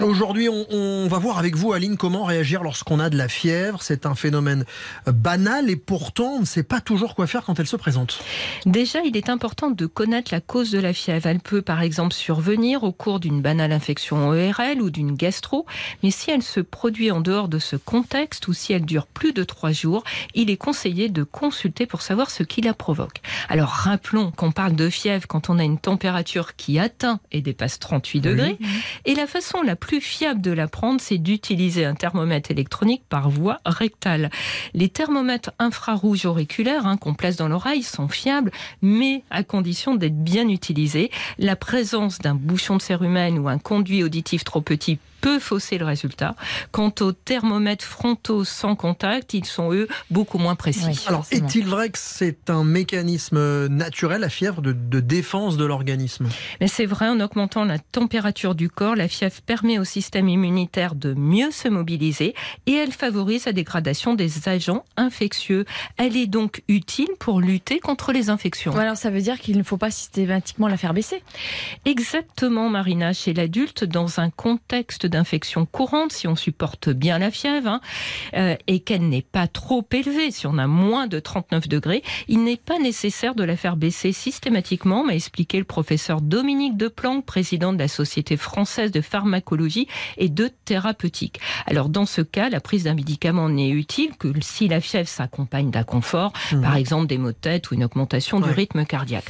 Aujourd'hui, 0.00 0.48
on, 0.48 0.66
on 0.70 1.06
va 1.06 1.18
voir 1.18 1.38
avec 1.38 1.54
vous, 1.54 1.72
Aline, 1.72 1.96
comment 1.96 2.24
réagir 2.24 2.64
lorsqu'on 2.64 2.98
a 2.98 3.10
de 3.10 3.16
la 3.16 3.28
fièvre. 3.28 3.80
C'est 3.80 4.06
un 4.06 4.16
phénomène 4.16 4.64
banal 5.06 5.70
et 5.70 5.76
pourtant, 5.76 6.34
on 6.36 6.40
ne 6.40 6.44
sait 6.44 6.64
pas 6.64 6.80
toujours 6.80 7.14
quoi 7.14 7.28
faire 7.28 7.44
quand 7.44 7.60
elle 7.60 7.66
se 7.68 7.76
présente. 7.76 8.20
Déjà, 8.66 9.00
il 9.04 9.16
est 9.16 9.28
important 9.28 9.70
de 9.70 9.86
connaître 9.86 10.34
la 10.34 10.40
cause 10.40 10.72
de 10.72 10.80
la 10.80 10.92
fièvre. 10.92 11.26
Elle 11.26 11.38
peut 11.38 11.62
par 11.62 11.80
exemple 11.80 12.12
survenir 12.12 12.82
au 12.82 12.90
cours 12.90 13.20
d'une 13.20 13.40
banale 13.40 13.70
infection 13.70 14.28
ORL 14.28 14.82
ou 14.82 14.90
d'une 14.90 15.14
gastro, 15.14 15.64
mais 16.02 16.10
si 16.10 16.30
elle 16.30 16.42
se 16.42 16.60
produit 16.60 17.12
en 17.12 17.20
dehors 17.20 17.48
de 17.48 17.60
ce 17.60 17.76
contexte 17.76 18.48
ou 18.48 18.52
si 18.52 18.72
elle 18.72 18.84
dure 18.84 19.06
plus 19.06 19.32
de 19.32 19.44
trois 19.44 19.72
jours, 19.72 20.02
il 20.34 20.50
est 20.50 20.56
conseillé 20.56 21.08
de 21.08 21.22
consulter 21.22 21.86
pour 21.86 22.02
savoir 22.02 22.30
ce 22.30 22.42
qui 22.42 22.62
la 22.62 22.74
provoque. 22.74 23.20
Alors 23.48 23.68
rappelons 23.68 24.32
qu'on 24.32 24.50
parle 24.50 24.74
de 24.74 24.90
fièvre 24.90 25.28
quand 25.28 25.50
on 25.50 25.58
a 25.60 25.64
une 25.64 25.78
température 25.78 26.56
qui 26.56 26.80
atteint 26.80 27.20
et 27.30 27.42
dépasse 27.42 27.78
38 27.78 28.20
degrés, 28.20 28.58
et 29.04 29.14
la 29.14 29.26
façon 29.26 29.62
la 29.62 29.76
plus 29.76 29.83
fiable 30.00 30.40
de 30.40 30.50
la 30.50 30.68
prendre, 30.68 31.00
c'est 31.00 31.18
d'utiliser 31.18 31.84
un 31.84 31.94
thermomètre 31.94 32.50
électronique 32.50 33.02
par 33.08 33.30
voie 33.30 33.60
rectale. 33.64 34.30
Les 34.72 34.88
thermomètres 34.88 35.52
infrarouges 35.58 36.26
auriculaires 36.26 36.86
hein, 36.86 36.96
qu'on 36.96 37.14
place 37.14 37.36
dans 37.36 37.48
l'oreille 37.48 37.82
sont 37.82 38.08
fiables, 38.08 38.50
mais 38.82 39.22
à 39.30 39.42
condition 39.42 39.94
d'être 39.94 40.22
bien 40.22 40.48
utilisés. 40.48 41.10
La 41.38 41.56
présence 41.56 42.18
d'un 42.18 42.34
bouchon 42.34 42.76
de 42.76 42.82
cérumen 42.82 43.38
ou 43.38 43.48
un 43.48 43.58
conduit 43.58 44.02
auditif 44.02 44.44
trop 44.44 44.60
petit 44.60 44.98
peut 45.20 45.38
fausser 45.38 45.78
le 45.78 45.86
résultat. 45.86 46.36
Quant 46.70 46.92
aux 47.00 47.12
thermomètres 47.12 47.86
frontaux 47.86 48.44
sans 48.44 48.76
contact, 48.76 49.32
ils 49.32 49.46
sont 49.46 49.72
eux 49.72 49.88
beaucoup 50.10 50.36
moins 50.36 50.54
précis. 50.54 50.84
Oui. 50.88 51.04
Alors, 51.06 51.24
est-il 51.30 51.66
vrai 51.66 51.88
que 51.88 51.98
c'est 51.98 52.50
un 52.50 52.62
mécanisme 52.62 53.68
naturel, 53.68 54.20
la 54.20 54.28
fièvre, 54.28 54.60
de, 54.60 54.72
de 54.72 55.00
défense 55.00 55.56
de 55.56 55.64
l'organisme? 55.64 56.28
Mais 56.60 56.68
c'est 56.68 56.84
vrai, 56.84 57.08
en 57.08 57.20
augmentant 57.20 57.64
la 57.64 57.78
température 57.78 58.54
du 58.54 58.68
corps, 58.68 58.96
la 58.96 59.08
fièvre 59.08 59.40
permet 59.46 59.73
au 59.78 59.84
système 59.84 60.28
immunitaire 60.28 60.94
de 60.94 61.14
mieux 61.14 61.50
se 61.50 61.68
mobiliser 61.68 62.34
et 62.66 62.72
elle 62.72 62.92
favorise 62.92 63.46
la 63.46 63.52
dégradation 63.52 64.14
des 64.14 64.48
agents 64.48 64.84
infectieux. 64.96 65.64
Elle 65.96 66.16
est 66.16 66.26
donc 66.26 66.62
utile 66.68 67.10
pour 67.18 67.40
lutter 67.40 67.80
contre 67.80 68.12
les 68.12 68.30
infections. 68.30 68.76
Alors 68.76 68.96
ça 68.96 69.10
veut 69.10 69.20
dire 69.20 69.38
qu'il 69.38 69.56
ne 69.56 69.62
faut 69.62 69.76
pas 69.76 69.90
systématiquement 69.90 70.68
la 70.68 70.76
faire 70.76 70.94
baisser. 70.94 71.22
Exactement, 71.84 72.68
Marina. 72.68 73.12
Chez 73.12 73.34
l'adulte, 73.34 73.84
dans 73.84 74.20
un 74.20 74.30
contexte 74.30 75.06
d'infection 75.06 75.66
courante, 75.66 76.12
si 76.12 76.26
on 76.28 76.36
supporte 76.36 76.88
bien 76.88 77.18
la 77.18 77.30
fièvre 77.30 77.68
hein, 77.68 77.80
euh, 78.34 78.56
et 78.66 78.80
qu'elle 78.80 79.08
n'est 79.08 79.22
pas 79.22 79.46
trop 79.46 79.86
élevée, 79.92 80.30
si 80.30 80.46
on 80.46 80.58
a 80.58 80.66
moins 80.66 81.06
de 81.06 81.18
39 81.18 81.68
degrés, 81.68 82.02
il 82.28 82.44
n'est 82.44 82.56
pas 82.56 82.78
nécessaire 82.78 83.34
de 83.34 83.44
la 83.44 83.56
faire 83.56 83.76
baisser 83.76 84.12
systématiquement, 84.12 85.04
m'a 85.04 85.14
expliqué 85.14 85.58
le 85.58 85.64
professeur 85.64 86.20
Dominique 86.20 86.76
Deplanque, 86.76 87.24
président 87.24 87.72
de 87.72 87.78
la 87.78 87.88
Société 87.88 88.36
française 88.36 88.90
de 88.90 89.00
pharmacologie 89.00 89.63
et 90.16 90.28
de 90.28 90.50
thérapeutique. 90.64 91.40
Alors, 91.66 91.88
dans 91.88 92.06
ce 92.06 92.20
cas, 92.20 92.48
la 92.48 92.60
prise 92.60 92.84
d'un 92.84 92.94
médicament 92.94 93.48
n'est 93.48 93.70
utile 93.70 94.10
que 94.18 94.28
si 94.40 94.68
la 94.68 94.80
fièvre 94.80 95.08
s'accompagne 95.08 95.70
d'inconfort, 95.70 96.32
Mhm. 96.52 96.62
par 96.62 96.76
exemple 96.76 97.06
des 97.06 97.18
maux 97.18 97.28
de 97.32 97.36
tête 97.36 97.70
ou 97.70 97.74
une 97.74 97.84
augmentation 97.84 98.40
du 98.40 98.50
rythme 98.50 98.84
cardiaque. 98.84 99.24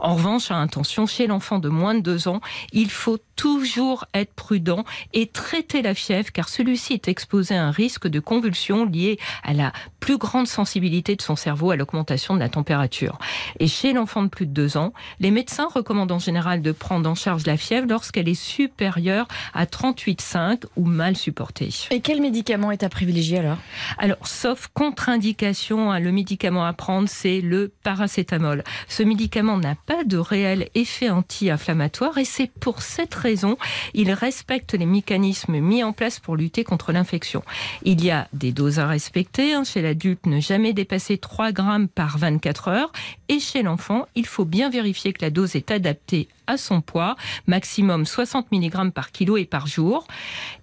En 0.00 0.14
revanche, 0.14 0.50
à 0.50 0.60
attention, 0.60 1.06
chez 1.06 1.26
l'enfant 1.26 1.58
de 1.58 1.68
moins 1.68 1.94
de 1.94 2.00
deux 2.00 2.28
ans, 2.28 2.40
il 2.72 2.90
faut 2.90 3.18
toujours 3.36 4.04
être 4.14 4.32
prudent 4.34 4.84
et 5.12 5.26
traiter 5.26 5.82
la 5.82 5.94
fièvre 5.94 6.30
car 6.32 6.48
celui-ci 6.48 6.92
est 6.94 7.08
exposé 7.08 7.54
à 7.56 7.64
un 7.64 7.70
risque 7.70 8.06
de 8.06 8.20
convulsion 8.20 8.84
lié 8.84 9.18
à 9.42 9.54
la 9.54 9.72
plus 10.00 10.18
grande 10.18 10.46
sensibilité 10.46 11.16
de 11.16 11.22
son 11.22 11.36
cerveau 11.36 11.70
à 11.70 11.76
l'augmentation 11.76 12.34
de 12.34 12.40
la 12.40 12.48
température. 12.48 13.18
Et 13.58 13.66
chez 13.66 13.92
l'enfant 13.92 14.22
de 14.22 14.28
plus 14.28 14.46
de 14.46 14.52
deux 14.52 14.76
ans, 14.76 14.92
les 15.20 15.30
médecins 15.30 15.68
recommandent 15.72 16.12
en 16.12 16.18
général 16.18 16.60
de 16.62 16.72
prendre 16.72 17.08
en 17.08 17.14
charge 17.14 17.46
la 17.46 17.56
fièvre 17.56 17.86
lorsqu'elle 17.88 18.28
est 18.28 18.34
supérieure 18.34 19.26
à 19.54 19.66
38,5 19.80 20.64
ou 20.76 20.84
mal 20.84 21.16
supportée. 21.16 21.70
Et 21.90 22.00
quel 22.00 22.20
médicament 22.20 22.70
est 22.70 22.82
à 22.82 22.88
privilégier 22.90 23.38
alors? 23.38 23.56
Alors, 23.96 24.26
sauf 24.26 24.68
contre-indication, 24.74 25.90
hein, 25.90 26.00
le 26.00 26.12
médicament 26.12 26.66
à 26.66 26.72
prendre, 26.72 27.08
c'est 27.08 27.40
le 27.40 27.72
paracétamol. 27.82 28.62
Ce 28.88 29.02
médicament 29.02 29.56
n'a 29.56 29.74
pas 29.74 30.04
de 30.04 30.18
réel 30.18 30.68
effet 30.74 31.08
anti-inflammatoire 31.08 32.18
et 32.18 32.26
c'est 32.26 32.50
pour 32.50 32.82
cette 32.82 33.14
raison, 33.14 33.56
il 33.94 34.12
respecte 34.12 34.74
les 34.74 34.86
mécanismes 34.86 35.58
mis 35.60 35.82
en 35.82 35.92
place 35.92 36.20
pour 36.20 36.36
lutter 36.36 36.62
contre 36.62 36.92
l'infection. 36.92 37.42
Il 37.82 38.04
y 38.04 38.10
a 38.10 38.28
des 38.32 38.52
doses 38.52 38.78
à 38.80 38.86
respecter. 38.86 39.54
hein. 39.54 39.64
Chez 39.64 39.80
l'adulte, 39.80 40.26
ne 40.26 40.40
jamais 40.40 40.72
dépasser 40.72 41.16
3 41.16 41.52
grammes 41.52 41.88
par 41.88 42.18
24 42.18 42.68
heures. 42.68 42.92
Et 43.28 43.40
chez 43.40 43.62
l'enfant, 43.62 44.06
il 44.14 44.26
faut 44.26 44.44
bien 44.44 44.68
vérifier 44.68 45.12
que 45.12 45.22
la 45.24 45.30
dose 45.30 45.56
est 45.56 45.70
adaptée 45.70 46.28
à 46.50 46.56
son 46.56 46.80
poids, 46.80 47.16
maximum 47.46 48.06
60 48.06 48.50
mg 48.52 48.90
par 48.92 49.12
kilo 49.12 49.36
et 49.36 49.44
par 49.46 49.66
jour. 49.66 50.06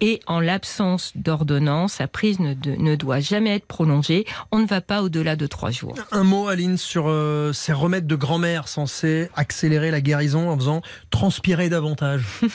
Et 0.00 0.20
en 0.26 0.40
l'absence 0.40 1.12
d'ordonnance, 1.14 1.94
sa 1.94 2.08
prise 2.08 2.40
ne, 2.40 2.54
de- 2.54 2.72
ne 2.76 2.96
doit 2.96 3.20
jamais 3.20 3.54
être 3.54 3.66
prolongée. 3.66 4.24
On 4.50 4.58
ne 4.58 4.66
va 4.66 4.80
pas 4.80 5.02
au-delà 5.02 5.36
de 5.36 5.46
3 5.46 5.70
jours. 5.70 5.94
Un 6.10 6.24
mot, 6.24 6.48
Aline, 6.48 6.76
sur 6.76 7.04
euh, 7.08 7.52
ces 7.52 7.72
remèdes 7.72 8.06
de 8.06 8.16
grand-mère 8.16 8.66
censés 8.68 9.28
accélérer 9.36 9.90
la 9.90 10.00
guérison 10.00 10.50
en 10.50 10.56
faisant 10.56 10.82
transpirer 11.10 11.68
davantage. 11.68 12.24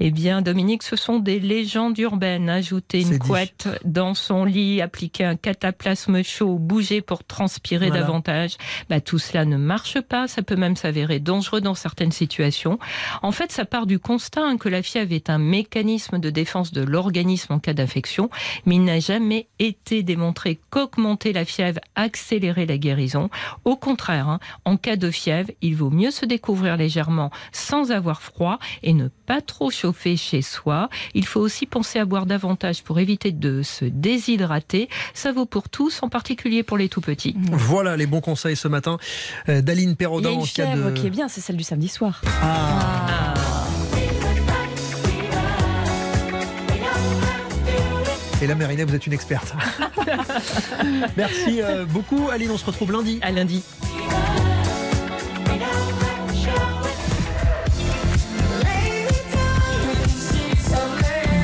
Eh 0.00 0.10
bien, 0.10 0.42
Dominique, 0.42 0.82
ce 0.82 0.96
sont 0.96 1.18
des 1.18 1.38
légendes 1.38 1.98
urbaines. 1.98 2.48
Ajouter 2.48 3.02
une 3.02 3.10
dit. 3.10 3.18
couette 3.18 3.68
dans 3.84 4.14
son 4.14 4.44
lit, 4.44 4.80
appliquer 4.80 5.24
un 5.24 5.36
cataplasme 5.36 6.22
chaud, 6.24 6.58
bouger 6.58 7.00
pour 7.02 7.24
transpirer 7.24 7.88
Voilà. 7.88 8.02
davantage, 8.02 8.56
bah, 8.88 9.00
tout 9.00 9.18
cela 9.18 9.44
ne 9.44 9.56
marche 9.56 10.00
pas. 10.00 10.26
Ça 10.28 10.42
peut 10.42 10.56
même 10.56 10.76
s'avérer 10.76 11.20
dangereux 11.20 11.60
dans 11.60 11.74
certaines 11.74 12.10
situations. 12.12 12.32
En 13.22 13.32
fait, 13.32 13.52
ça 13.52 13.64
part 13.64 13.86
du 13.86 13.98
constat 13.98 14.42
hein, 14.42 14.56
que 14.56 14.68
la 14.68 14.82
fièvre 14.82 15.12
est 15.12 15.30
un 15.30 15.38
mécanisme 15.38 16.18
de 16.18 16.30
défense 16.30 16.72
de 16.72 16.82
l'organisme 16.82 17.54
en 17.54 17.58
cas 17.58 17.72
d'infection, 17.72 18.30
mais 18.66 18.76
il 18.76 18.84
n'a 18.84 19.00
jamais 19.00 19.48
été 19.58 20.02
démontré 20.02 20.60
qu'augmenter 20.70 21.32
la 21.32 21.44
fièvre 21.44 21.80
accélérait 21.94 22.66
la 22.66 22.78
guérison. 22.78 23.30
Au 23.64 23.76
contraire, 23.76 24.28
hein, 24.28 24.40
en 24.64 24.76
cas 24.76 24.96
de 24.96 25.10
fièvre, 25.10 25.50
il 25.60 25.76
vaut 25.76 25.90
mieux 25.90 26.10
se 26.10 26.24
découvrir 26.24 26.76
légèrement 26.76 27.30
sans 27.52 27.90
avoir 27.90 28.22
froid 28.22 28.58
et 28.82 28.92
ne 28.92 29.08
pas 29.08 29.40
trop 29.40 29.70
chauffer 29.70 30.16
chez 30.16 30.42
soi. 30.42 30.88
Il 31.14 31.26
faut 31.26 31.40
aussi 31.40 31.66
penser 31.66 31.98
à 31.98 32.04
boire 32.04 32.26
davantage 32.26 32.82
pour 32.82 32.98
éviter 32.98 33.32
de 33.32 33.62
se 33.62 33.84
déshydrater. 33.84 34.88
Ça 35.14 35.32
vaut 35.32 35.46
pour 35.46 35.68
tous, 35.68 36.02
en 36.02 36.08
particulier 36.08 36.62
pour 36.62 36.76
les 36.76 36.88
tout 36.88 37.00
petits. 37.00 37.34
Voilà 37.52 37.96
les 37.96 38.06
bons 38.06 38.20
conseils 38.20 38.56
ce 38.56 38.68
matin 38.68 38.98
euh, 39.48 39.60
d'Aline 39.60 39.96
Il 39.98 40.24
y 40.24 40.26
a 40.26 40.30
une 40.30 40.46
fièvre 40.46 40.90
de... 40.90 40.96
qui 40.96 41.06
est 41.06 41.10
bien, 41.10 41.28
c'est 41.28 41.40
celle 41.40 41.56
du 41.56 41.64
samedi 41.64 41.88
soir. 41.88 42.20
Ah. 42.42 43.34
Et 48.42 48.46
là, 48.48 48.56
Mérina, 48.56 48.84
vous 48.84 48.94
êtes 48.94 49.06
une 49.06 49.12
experte. 49.12 49.54
Merci 51.16 51.62
euh, 51.62 51.84
beaucoup, 51.84 52.28
Aline. 52.30 52.50
On 52.50 52.58
se 52.58 52.66
retrouve 52.66 52.90
lundi. 52.90 53.20
À 53.22 53.30
lundi. 53.30 53.62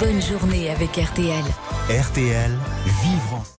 Bonne 0.00 0.22
journée 0.22 0.70
avec 0.70 0.96
RTL. 0.96 1.44
RTL, 1.88 2.50
vivre 3.02 3.34
en 3.34 3.57